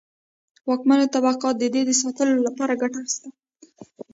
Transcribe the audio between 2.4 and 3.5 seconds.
لپاره ګټه اخیسته.